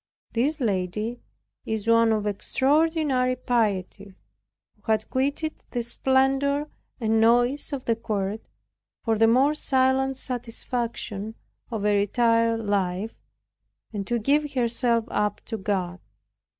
[0.33, 1.19] This lady
[1.63, 4.15] is one of extraordinary piety,
[4.81, 8.41] who had quitted the splendor and noise of the Court,
[9.03, 11.35] for the more silent satisfaction
[11.69, 13.13] of a retired life,
[13.93, 15.99] and to give herself up to God.